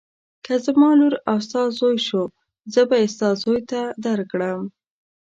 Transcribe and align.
که 0.45 0.53
زما 0.65 0.89
لور 0.99 1.13
او 1.31 1.37
ستا 1.45 1.61
زوی 1.79 1.97
شو 2.07 2.23
زه 2.73 2.81
به 2.89 2.95
یې 3.01 3.07
ستا 3.15 3.29
زوی 3.41 3.59
ته 3.71 3.81
درکړم. 4.05 4.61